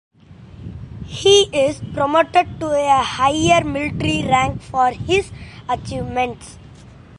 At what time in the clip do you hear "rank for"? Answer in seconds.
4.23-4.89